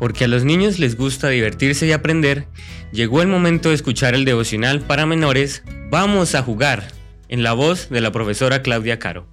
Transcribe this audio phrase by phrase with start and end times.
[0.00, 2.48] porque a los niños les gusta divertirse y aprender,
[2.90, 6.84] llegó el momento de escuchar el devocional para menores Vamos a jugar,
[7.28, 9.26] en la voz de la profesora Claudia Caro.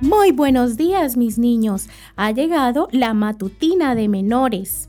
[0.00, 4.88] Muy buenos días mis niños, ha llegado la matutina de menores.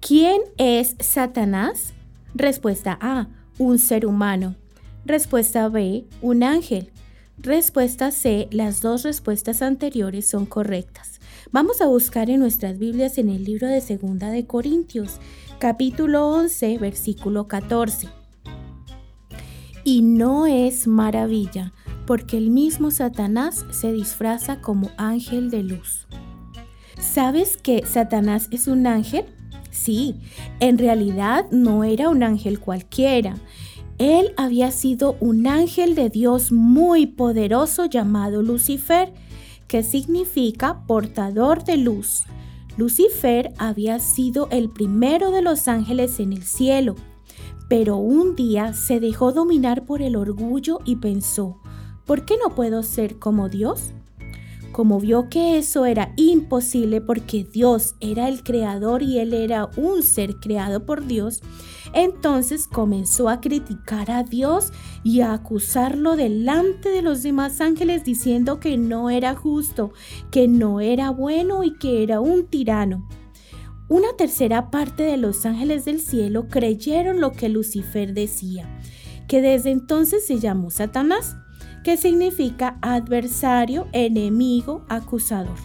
[0.00, 1.94] ¿Quién es Satanás?
[2.34, 3.28] Respuesta A,
[3.58, 4.56] un ser humano.
[5.04, 6.90] Respuesta B, un ángel.
[7.42, 11.20] Respuesta C, las dos respuestas anteriores son correctas.
[11.50, 15.20] Vamos a buscar en nuestras Biblias en el libro de Segunda de Corintios,
[15.58, 18.08] capítulo 11, versículo 14.
[19.84, 21.72] Y no es maravilla,
[22.06, 26.08] porque el mismo Satanás se disfraza como ángel de luz.
[27.00, 29.24] ¿Sabes que Satanás es un ángel?
[29.70, 30.20] Sí,
[30.58, 33.36] en realidad no era un ángel cualquiera.
[34.00, 39.12] Él había sido un ángel de Dios muy poderoso llamado Lucifer,
[39.68, 42.24] que significa portador de luz.
[42.78, 46.94] Lucifer había sido el primero de los ángeles en el cielo,
[47.68, 51.60] pero un día se dejó dominar por el orgullo y pensó,
[52.06, 53.92] ¿por qué no puedo ser como Dios?
[54.72, 60.02] Como vio que eso era imposible porque Dios era el creador y él era un
[60.02, 61.42] ser creado por Dios,
[61.92, 68.60] entonces comenzó a criticar a Dios y a acusarlo delante de los demás ángeles diciendo
[68.60, 69.92] que no era justo,
[70.30, 73.08] que no era bueno y que era un tirano.
[73.88, 78.70] Una tercera parte de los ángeles del cielo creyeron lo que Lucifer decía,
[79.26, 81.36] que desde entonces se llamó Satanás
[81.84, 85.56] que significa adversario, enemigo, acusador.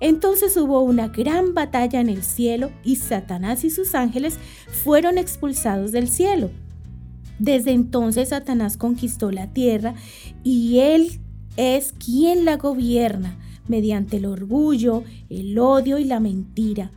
[0.00, 4.38] Entonces hubo una gran batalla en el cielo y Satanás y sus ángeles
[4.68, 6.50] fueron expulsados del cielo.
[7.38, 9.94] Desde entonces Satanás conquistó la tierra
[10.42, 11.20] y él
[11.56, 16.90] es quien la gobierna mediante el orgullo, el odio y la mentira.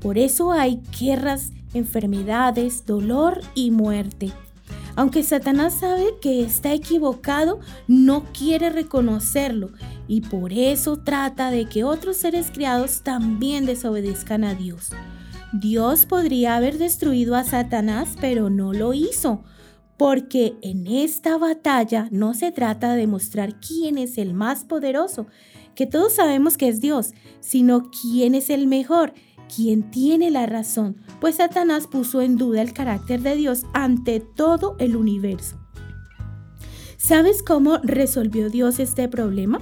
[0.00, 4.32] Por eso hay guerras, enfermedades, dolor y muerte.
[4.98, 9.70] Aunque Satanás sabe que está equivocado, no quiere reconocerlo
[10.08, 14.90] y por eso trata de que otros seres criados también desobedezcan a Dios.
[15.52, 19.44] Dios podría haber destruido a Satanás, pero no lo hizo,
[19.96, 25.28] porque en esta batalla no se trata de demostrar quién es el más poderoso,
[25.76, 29.14] que todos sabemos que es Dios, sino quién es el mejor,
[29.54, 34.76] quién tiene la razón, pues Satanás puso en duda el carácter de Dios ante todo
[34.78, 35.58] el universo.
[36.96, 39.60] ¿Sabes cómo resolvió Dios este problema?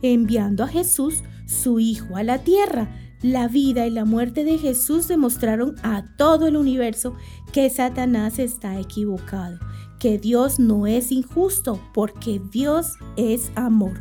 [0.00, 2.88] Enviando a Jesús, su Hijo, a la tierra.
[3.20, 7.16] La vida y la muerte de Jesús demostraron a todo el universo
[7.52, 9.58] que Satanás está equivocado,
[9.98, 14.00] que Dios no es injusto, porque Dios es amor.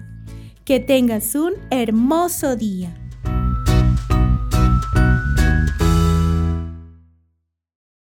[0.66, 2.94] Que tengas un hermoso día.